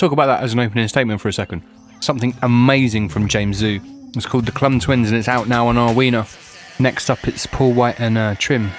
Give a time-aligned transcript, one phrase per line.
[0.00, 1.62] talk about that as an opening statement for a second?
[2.00, 4.16] Something amazing from Jameszoo.
[4.16, 6.24] It's called The Clum Twins and it's out now on Arwina.
[6.80, 8.70] Next up, it's Paul White and uh, Trim.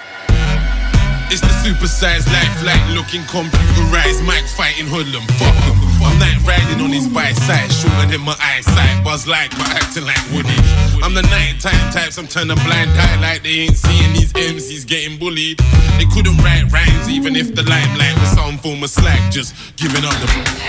[1.30, 5.22] It's the supersized life, like looking computerized, Mike fighting hoodlum.
[5.38, 5.78] Fuck him.
[6.02, 9.04] I'm night riding on his bicycle, shooting him my eyesight.
[9.04, 10.58] Buzz like, but acting like Woody.
[11.00, 15.18] I'm the nighttime types, I'm turning blind eye like they ain't seeing these MCs getting
[15.18, 15.58] bullied.
[15.96, 20.04] They couldn't write rhymes even if the limelight was some form of slack, just giving
[20.04, 20.61] up the.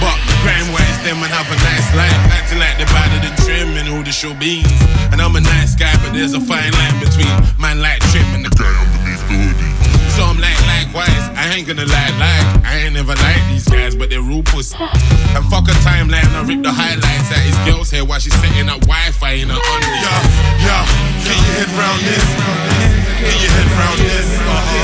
[0.00, 3.74] But crime wise, them and have a nice life, acting like they're better than trim
[3.74, 4.70] and all the show beans.
[5.10, 8.44] And I'm a nice guy, but there's a fine line between man like trim and
[8.46, 9.74] the guy underneath the hoodie.
[10.14, 13.94] So I'm like, likewise, I ain't gonna lie, like, I ain't never liked these guys,
[13.94, 14.74] but they're pussy.
[14.78, 18.68] And fuck a timeline, I rip the highlights at his girl's hair while she's setting
[18.68, 19.94] up Wi Fi in her under.
[20.02, 20.22] Yeah,
[20.66, 20.82] yeah,
[21.22, 22.26] get your head round this.
[23.22, 24.28] Get your head round this.
[24.38, 24.77] Uh-huh.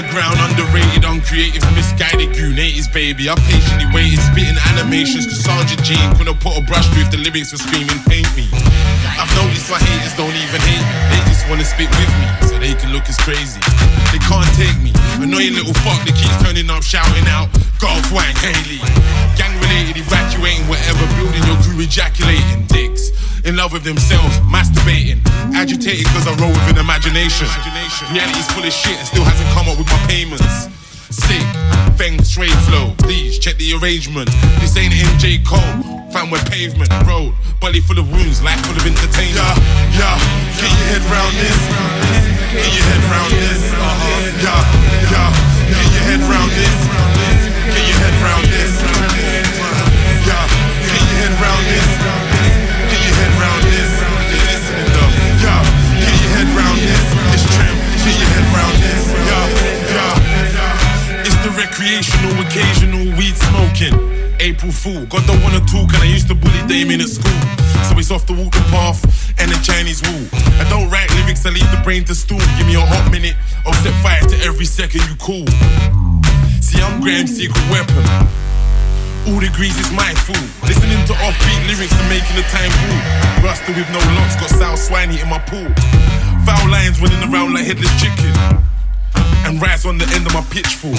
[0.00, 2.56] Underground, underrated, uncreative, misguided goon.
[2.56, 3.28] 80s baby.
[3.28, 5.26] I patiently waited, spitting animations.
[5.28, 8.48] Cassandra Jean couldn't put a brush through if the lyrics were screaming, paint me.
[9.20, 10.96] I've noticed my haters don't even hate me.
[11.12, 13.60] They just wanna spit with me, so they can look as crazy.
[14.12, 14.92] They can't take me.
[15.20, 18.80] Annoying little fuck that keeps turning up, shouting out, Golf Wang Haley.
[19.36, 19.52] Gang
[19.90, 23.10] related, evacuating whatever, building your crew, ejaculating dicks.
[23.44, 25.20] In love with themselves, masturbating.
[25.54, 27.48] Agitated cause I roll with an imagination.
[28.12, 30.68] Reality's full of shit and still hasn't come up with my payments.
[31.10, 31.42] Sick,
[31.96, 32.94] feng straight flow.
[32.98, 34.30] Please check the arrangement.
[34.60, 36.10] This ain't MJ Cole.
[36.12, 39.36] Found where pavement, road, body full of wounds, life full of entertainment.
[39.36, 39.54] Yeah,
[39.96, 40.16] yeah,
[40.58, 41.60] get your head round this.
[42.52, 43.62] Get your head round this.
[43.72, 44.20] Uh-huh.
[44.42, 44.60] Yeah,
[45.14, 45.30] yeah,
[45.70, 46.78] get your head round this.
[47.72, 48.99] Get your head round this.
[61.70, 63.94] Recreational, occasional weed smoking.
[64.40, 67.38] April Fool, God don't wanna talk, and I used to bully Damien at school.
[67.86, 68.98] So it's off the walking path
[69.38, 70.26] and the Chinese wall.
[70.58, 72.42] I don't write lyrics, I leave the brain to stool.
[72.58, 73.36] Give me a hot minute,
[73.66, 75.46] I'll set fire to every second you call.
[76.60, 78.02] See, I'm Graham's secret weapon.
[79.28, 80.42] All degrees is my fool.
[80.66, 82.98] Listening to offbeat lyrics and making the time cool.
[83.46, 85.68] Rusted with no locks, got South Swiney in my pool.
[86.48, 88.32] Foul lines running around like headless chicken.
[89.50, 90.94] And rise on the end of my pitchfork.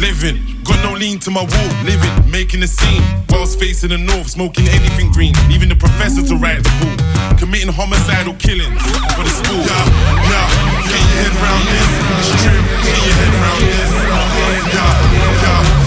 [0.00, 1.72] Living, got no lean to my walk.
[1.84, 3.04] Living, making a scene.
[3.28, 5.34] Whilst facing the north, smoking anything green.
[5.50, 6.96] Leaving the professor to write the ball.
[7.36, 8.80] Committing homicidal killings
[9.12, 9.60] for the school.
[9.68, 9.84] Yeah,
[10.32, 10.48] yeah,
[10.88, 11.88] get your head round this.
[12.24, 13.92] It's trim, get your head round this.
[14.72, 14.96] Yeah,
[15.44, 15.79] yeah,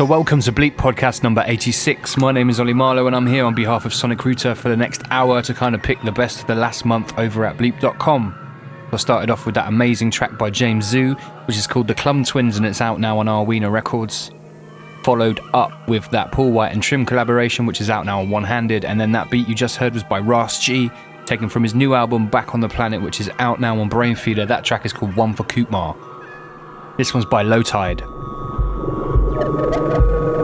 [0.00, 2.16] So, welcome to Bleep Podcast number 86.
[2.16, 4.76] My name is Ollie Marlow, and I'm here on behalf of Sonic Router for the
[4.76, 8.88] next hour to kind of pick the best of the last month over at Bleep.com.
[8.92, 12.56] I started off with that amazing track by Jameszoo, which is called The Clum Twins,
[12.56, 14.30] and it's out now on Arwina Records.
[15.04, 18.44] Followed up with that Paul White and Trim collaboration, which is out now on One
[18.44, 20.90] Handed, and then that beat you just heard was by Ras G,
[21.26, 24.48] taken from his new album Back on the Planet, which is out now on Brainfeeder.
[24.48, 25.94] That track is called One for Kutmah.
[26.96, 28.02] This one's by Low Tide.
[29.40, 30.39] Thank you.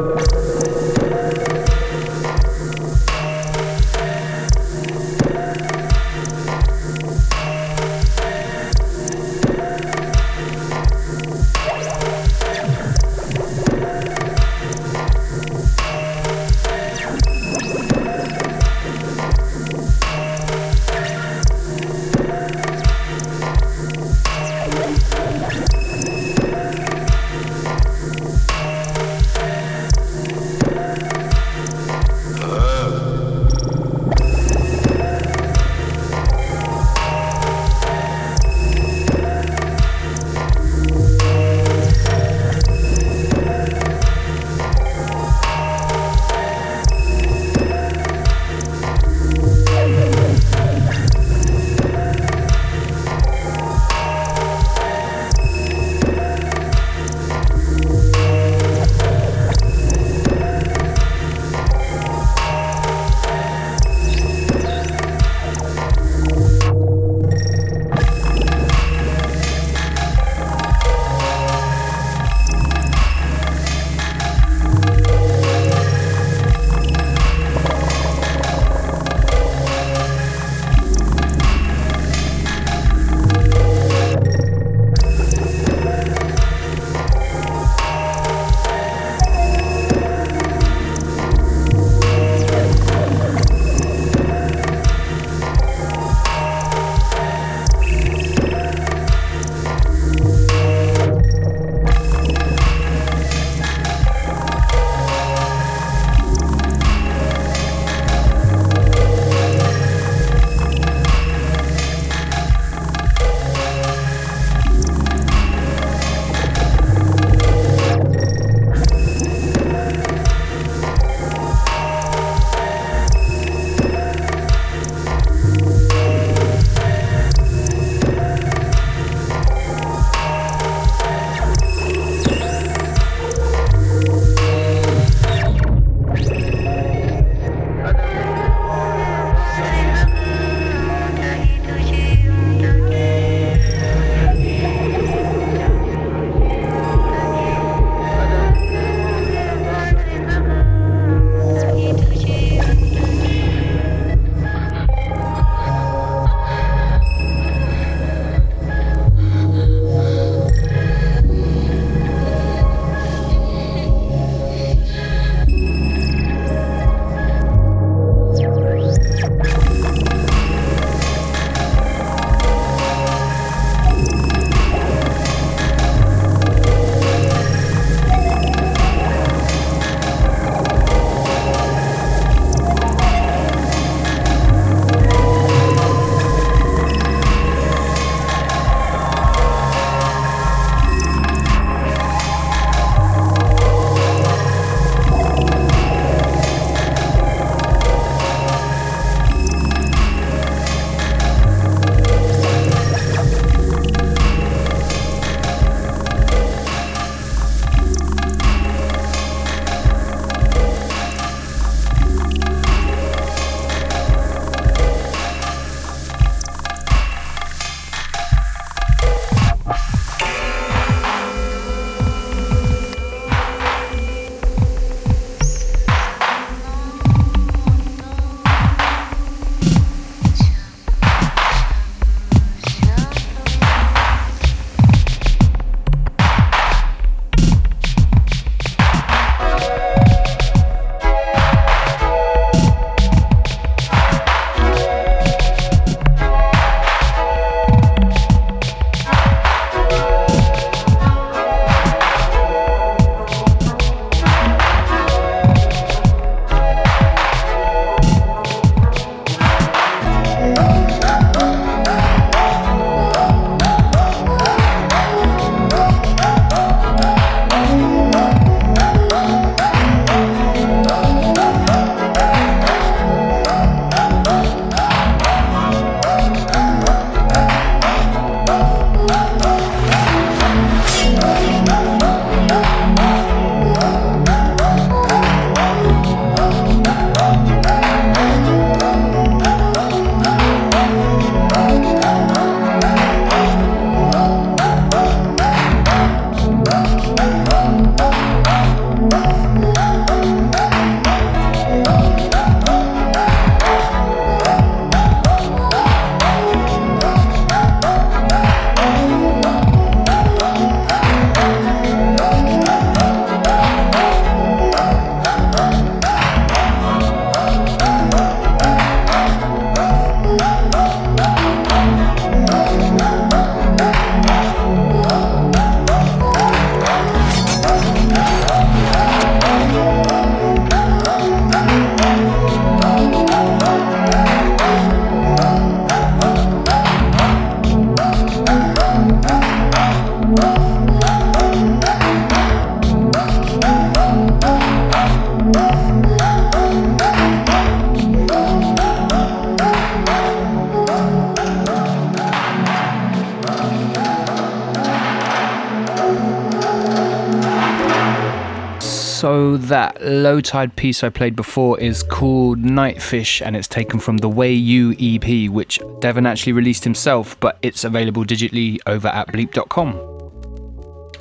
[360.36, 364.52] Low tide piece I played before is called Nightfish and it's taken from the Way
[364.52, 369.94] You EP, which Devon actually released himself, but it's available digitally over at bleep.com.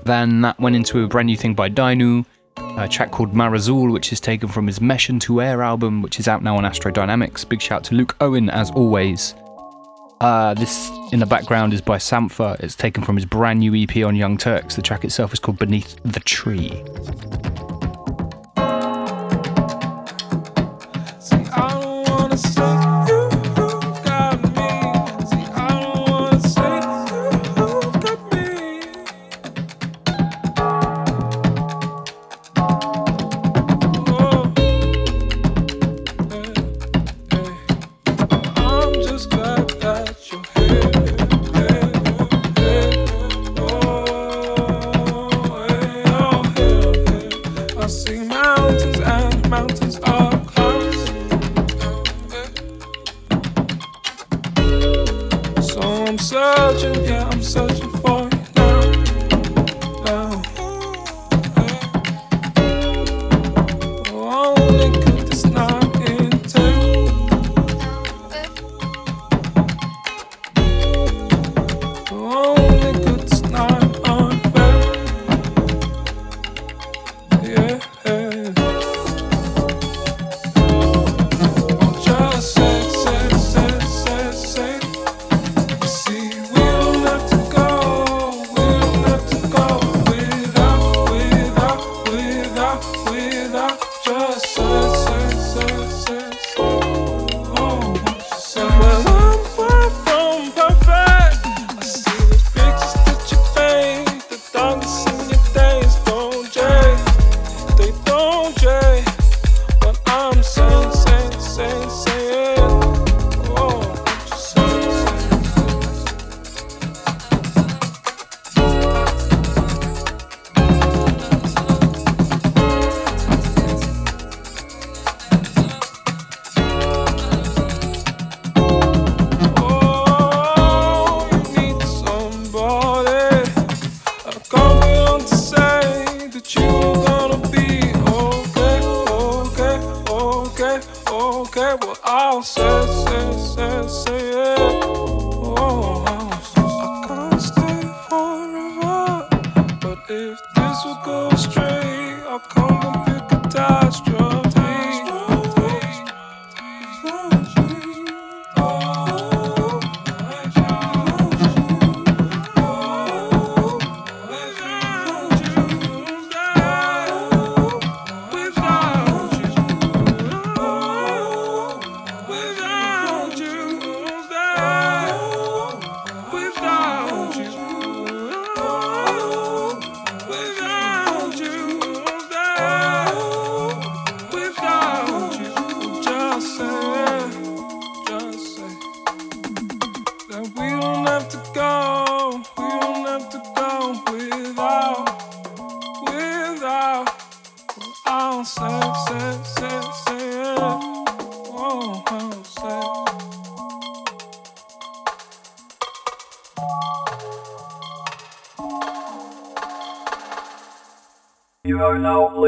[0.04, 2.26] Then that went into a brand new thing by Dainu,
[2.78, 6.28] a track called Marazul, which is taken from his Mesh into Air album, which is
[6.28, 7.46] out now on Astro Dynamics.
[7.46, 9.34] Big shout to Luke Owen, as always.
[10.20, 12.60] Uh, this in the background is by Sampha.
[12.60, 14.76] It's taken from his brand new EP on Young Turks.
[14.76, 16.84] The track itself is called Beneath the Tree.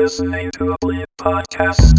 [0.02, 1.98] Listening to the Bleep Podcast.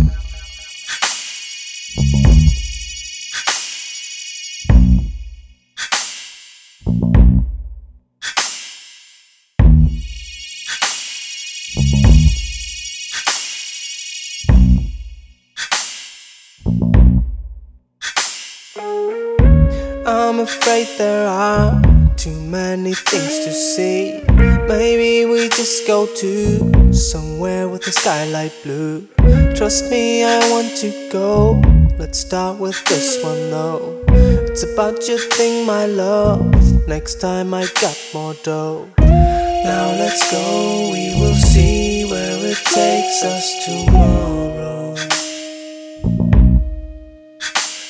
[20.07, 21.83] I'm afraid there are
[22.17, 24.23] too many things to see.
[24.69, 29.09] Maybe we just go to somewhere the skylight blue.
[29.57, 31.62] Trust me, I want to go.
[31.98, 34.05] Let's start with this one though.
[34.51, 36.42] It's about your thing, my love.
[36.87, 38.88] Next time I got more dough.
[38.98, 44.94] Now let's go, we will see where it takes us tomorrow.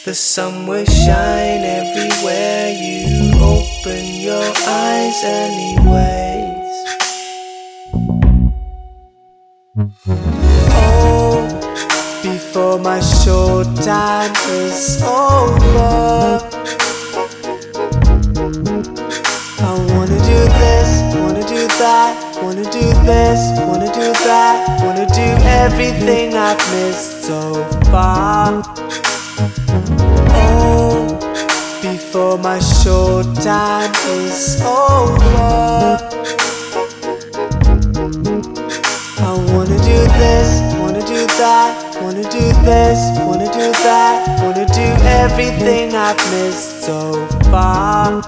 [0.05, 6.38] The sun will shine everywhere you open your eyes, anyways.
[9.81, 11.47] Oh,
[12.21, 16.41] before my short time is over.
[19.61, 22.43] I wanna do this, wanna do that.
[22.43, 23.39] wanna do this,
[23.69, 28.63] wanna do that, wanna do everything I've missed so far.
[30.35, 31.07] Oh,
[31.83, 36.48] before my short time is over.
[39.89, 41.73] Do this, wanna do that,
[42.03, 44.89] wanna do this, wanna do that, wanna do
[45.23, 48.21] everything I've missed so far.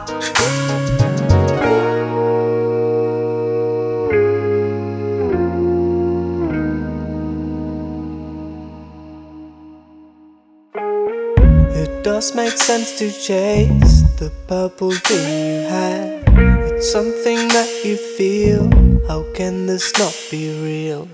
[11.82, 16.24] It does make sense to chase the purple dream you had.
[16.72, 18.62] It's something that you feel.
[19.08, 21.08] How can this not be real?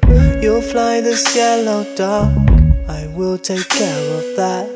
[0.46, 2.30] You'll fly this yellow dog.
[2.88, 4.70] I will take care of that.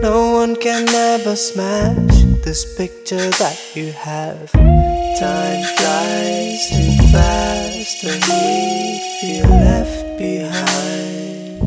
[0.00, 4.52] No one can ever smash this picture that you have.
[4.52, 11.58] Time flies too fast and we feel left behind.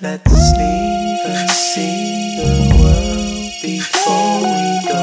[0.00, 5.02] Let's leave and see the world before we go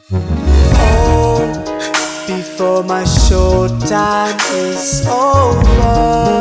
[0.00, 0.45] blind.
[2.56, 6.40] Before my short time is over.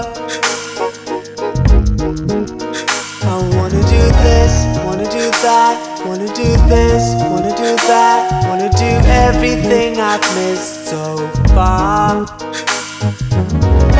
[3.22, 4.54] I wanna do this,
[4.86, 5.76] wanna do that,
[6.08, 11.18] wanna do this, wanna do that, wanna do everything I've missed so
[11.54, 12.26] far.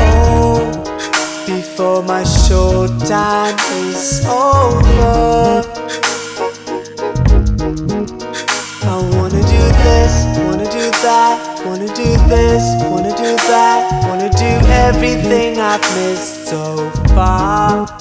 [0.00, 0.64] Oh,
[1.46, 3.58] before my short time
[3.90, 5.75] is over.
[11.86, 17.95] Wanna do this, wanna do that, wanna do everything I've missed so far.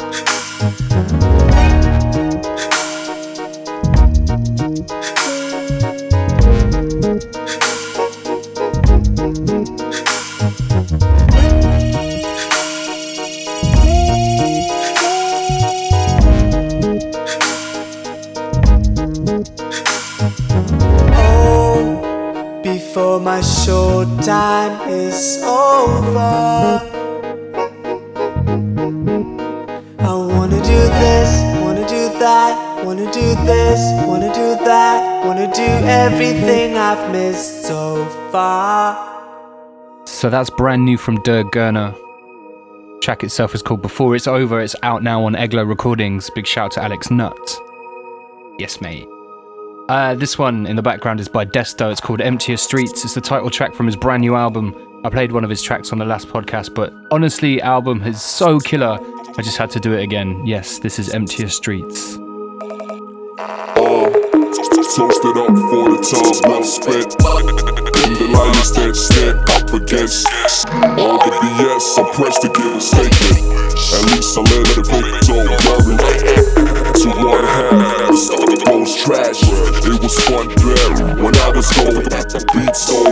[40.26, 41.96] So that's brand new from Der Gerner.
[43.00, 44.60] Track itself is called Before It's Over.
[44.60, 46.32] It's out now on Eglo Recordings.
[46.32, 47.62] Big shout to Alex Nut.
[48.58, 49.08] Yes, mate.
[49.88, 51.92] Uh, this one in the background is by Desto.
[51.92, 53.06] It's called Emptier Streets.
[53.06, 54.74] It's the title track from his brand new album.
[55.06, 58.60] I played one of his tracks on the last podcast, but honestly, album is so
[58.60, 58.98] killer.
[59.38, 60.44] I just had to do it again.
[60.44, 62.18] Yes, this is Emptier Streets.
[64.96, 67.20] Toast it up for the time well spent.
[67.20, 70.24] And the liars that stand up against
[70.96, 72.00] all the BS.
[72.00, 73.44] I'm pressed to give a statement.
[73.92, 76.00] At least I let it fake, don't worry.
[76.96, 77.76] To one half,
[78.48, 79.44] the most trash.
[79.84, 82.08] It was fun there when I was going.
[82.56, 83.12] Beats on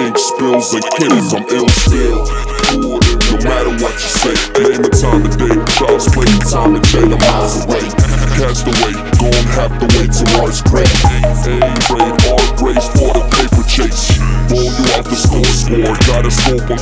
[0.00, 1.36] ink spills and kills.
[1.36, 2.24] I'm ill still.
[2.72, 4.32] No matter what you say,
[4.64, 5.60] name the time of day.
[5.76, 7.04] Child's play the time of day.
[7.04, 8.07] I'm miles away.
[8.38, 10.86] Cast away, gon' have to wait till ours great.
[10.86, 11.58] A
[11.90, 14.14] grade, R grades for the paper chase.
[14.48, 16.78] Roll you off the score score, got a scope on.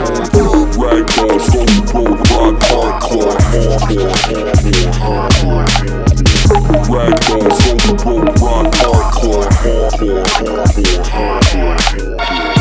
[0.77, 5.64] Rag balls, go road, ride hardcore, hardcore, hardcore, hardcore.
[6.92, 12.56] Rag balls, go road, ride hardcore, hardcore, hardcore, hardcore.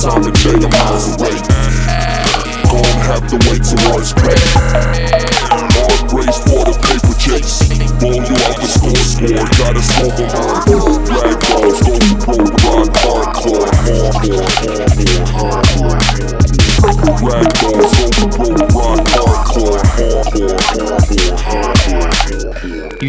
[0.00, 0.72] Time and day, I'm
[1.12, 1.36] away.
[2.64, 4.40] Gonna have to wait till ours pay.
[5.44, 7.68] Hard praise for the paper chase.
[8.00, 10.64] Roll you out the score score, gotta score the hard.
[11.04, 16.00] Rag balls, go to pro, rock hardcore, more, more, more, more, hardcore.
[17.20, 18.48] Rag balls, go to pro,
[18.80, 20.99] rock hardcore, more, more, more, more, hardcore.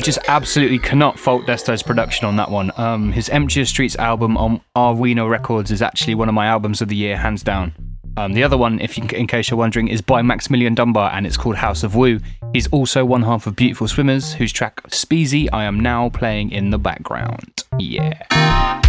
[0.02, 2.72] You just absolutely cannot fault Desto's production on that one.
[2.76, 6.88] Um, his Emptier Streets album on Arwina Records is actually one of my albums of
[6.88, 7.72] the year, hands down.
[8.18, 11.28] Um, the other one, if you, in case you're wondering, is by Maximillion Dunbar and
[11.28, 12.20] it's called House of Woo.
[12.52, 16.72] He's also one half of Beautiful Swimmers, whose track Speezy I am now playing in
[16.72, 17.64] the background.
[17.78, 18.82] Yeah.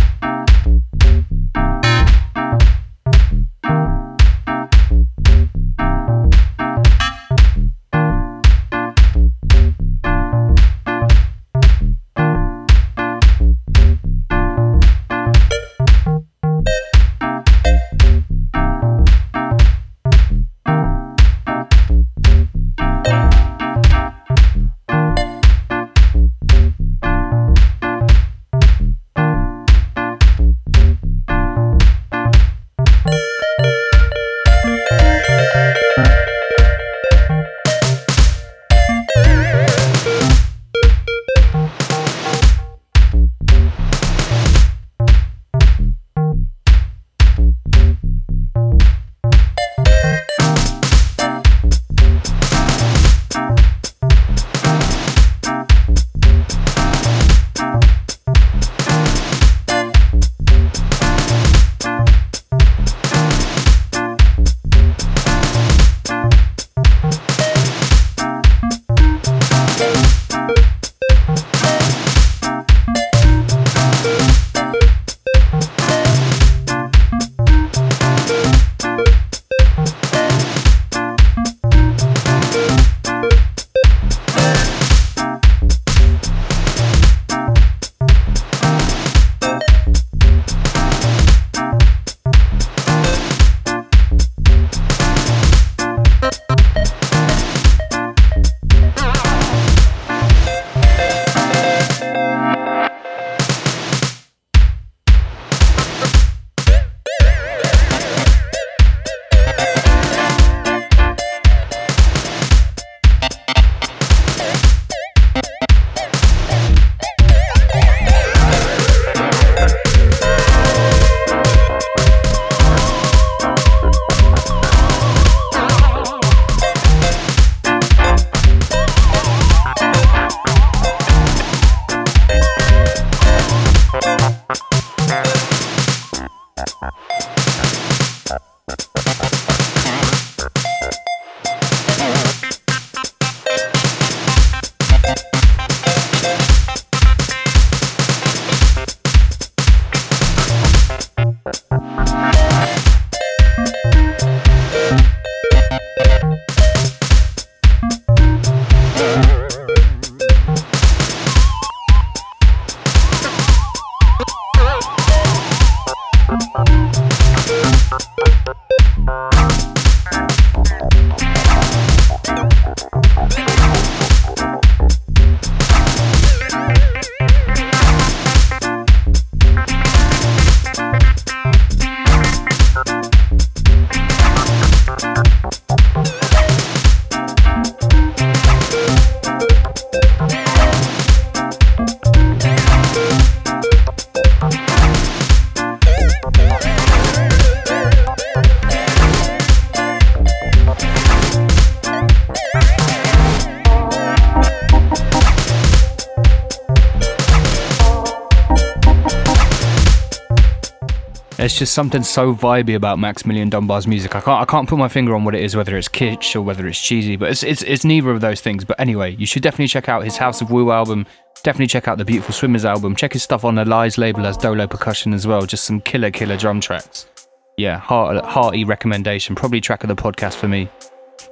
[211.42, 214.14] There's just something so vibey about Maximillion Dunbar's music.
[214.14, 216.42] I can't I can't put my finger on what it is, whether it's kitsch or
[216.42, 218.64] whether it's cheesy, but it's it's, it's neither of those things.
[218.64, 221.05] But anyway, you should definitely check out his House of Woo album.
[221.42, 222.94] Definitely check out the Beautiful Swimmers album.
[222.94, 225.44] Check his stuff on the Lies label as Dolo Percussion as well.
[225.44, 227.09] Just some killer killer drum tracks.
[227.57, 229.35] Yeah, heart, hearty recommendation.
[229.35, 230.68] Probably track of the podcast for me.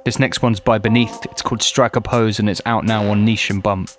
[0.03, 1.25] This next one's by Beneath.
[1.27, 3.89] It's called Strike a Pose and it's out now on Niche and Bump.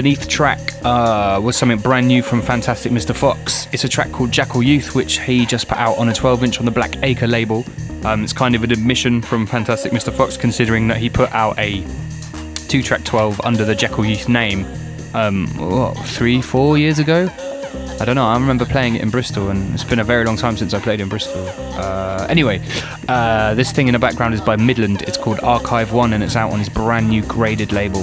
[0.00, 3.14] Beneath track uh, was something brand new from Fantastic Mr.
[3.14, 3.68] Fox.
[3.70, 6.58] It's a track called Jackal Youth, which he just put out on a 12 inch
[6.58, 7.66] on the Black Acre label.
[8.04, 10.10] Um, it's kind of an admission from Fantastic Mr.
[10.10, 11.84] Fox, considering that he put out a
[12.66, 14.64] two track 12 under the Jackal Youth name
[15.12, 17.28] um, what, three, four years ago.
[18.00, 18.26] I don't know.
[18.26, 20.80] I remember playing it in Bristol, and it's been a very long time since I
[20.80, 21.46] played in Bristol.
[21.76, 22.62] Uh, anyway,
[23.06, 25.02] uh, this thing in the background is by Midland.
[25.02, 28.02] It's called Archive One, and it's out on his brand new graded label.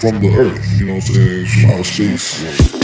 [0.00, 1.46] From the earth, you know what I'm saying?
[1.46, 2.77] From outer space.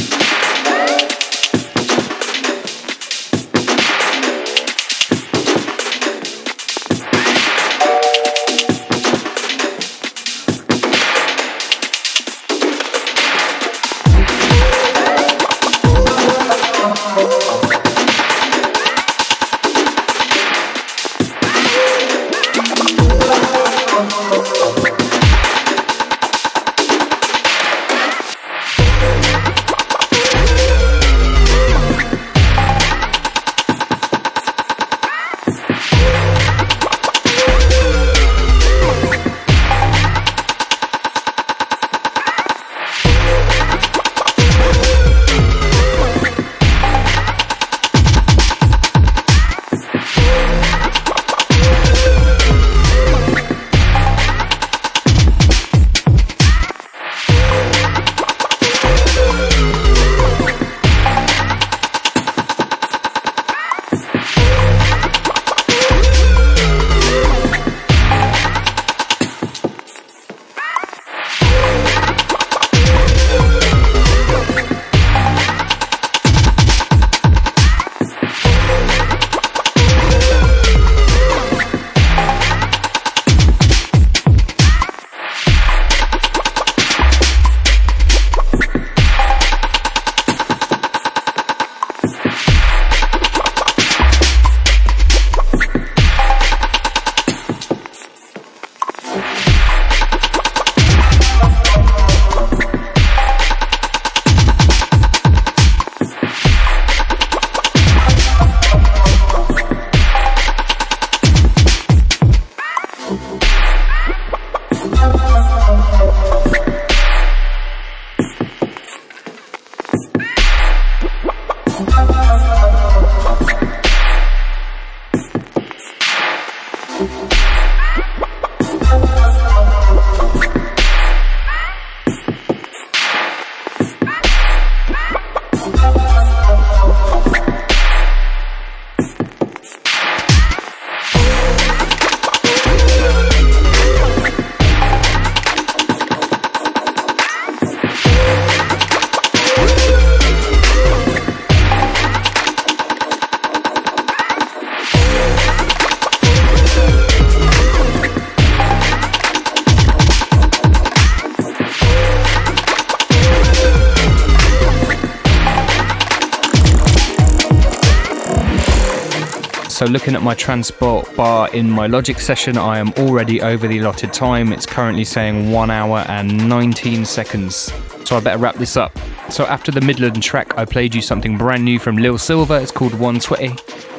[170.24, 174.54] My transport bar in my Logic session, I am already over the allotted time.
[174.54, 177.70] It's currently saying 1 hour and 19 seconds.
[178.06, 178.98] So, I better wrap this up.
[179.28, 182.54] So, after the Midland track, I played you something brand new from Lil Silva.
[182.54, 183.48] It's called 120.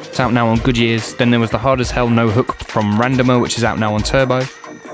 [0.00, 1.16] It's out now on Goodyears.
[1.16, 3.94] Then there was the Hard as Hell No Hook from Randomer, which is out now
[3.94, 4.40] on Turbo.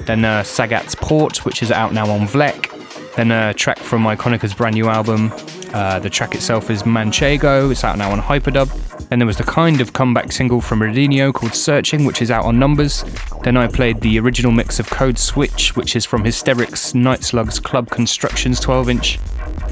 [0.02, 2.68] Then uh, Sagat's Port, which is out now on Vlek.
[3.16, 5.32] Then a track from Ikonika's brand new album.
[5.72, 7.70] Uh, the track itself is Manchego.
[7.72, 8.81] It's out now on Hyperdub.
[9.12, 12.46] Then there was the kind of comeback single from Redinho called Searching, which is out
[12.46, 13.04] on Numbers.
[13.42, 17.60] Then I played the original mix of Code Switch, which is from Hysterics Night Slugs
[17.60, 19.18] Club Constructions 12 inch.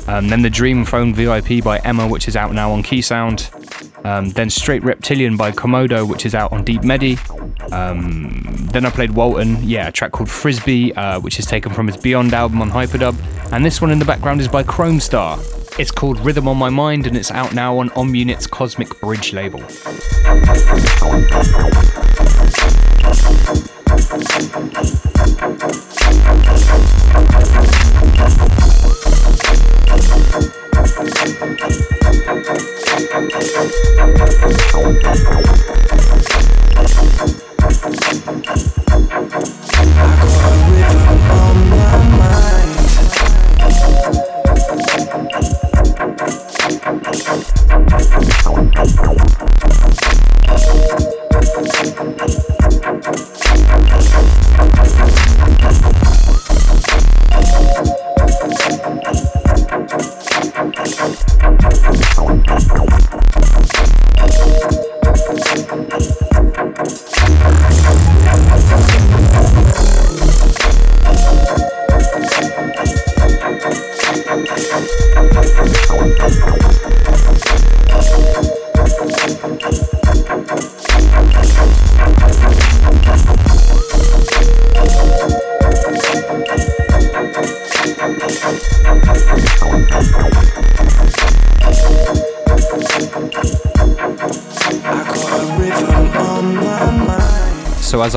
[0.07, 3.49] Um, then the Dream Phone VIP by Emma, which is out now on Keysound.
[4.05, 7.17] Um, then Straight Reptilian by Commodo, which is out on Deep Medi.
[7.73, 11.87] Um, then I played Walton, yeah, a track called Frisbee, uh, which is taken from
[11.87, 13.17] his Beyond album on Hyperdub.
[13.53, 15.39] And this one in the background is by Chrome Star.
[15.79, 19.33] It's called Rhythm on My Mind and it's out now on Om Unit's Cosmic Bridge
[19.33, 19.65] label.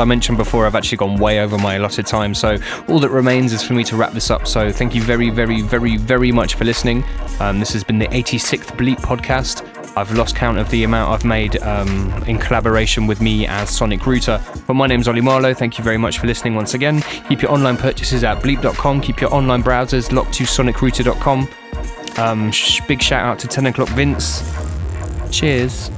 [0.04, 2.36] I mentioned before, I've actually gone way over my allotted time.
[2.36, 2.58] So,
[2.90, 4.46] all that remains is for me to wrap this up.
[4.46, 7.06] So, thank you very, very, very, very much for listening.
[7.40, 9.66] Um, this has been the 86th Bleep podcast.
[9.96, 14.06] I've lost count of the amount I've made um, in collaboration with me as Sonic
[14.06, 14.44] Router.
[14.68, 15.54] But my name's Oli Marlow.
[15.54, 17.02] Thank you very much for listening once again.
[17.30, 19.00] Keep your online purchases at bleep.com.
[19.00, 21.48] Keep your online browsers locked to sonicrouter.com.
[22.18, 24.44] Um, sh- big shout out to 10 o'clock Vince.
[25.32, 25.90] Cheers.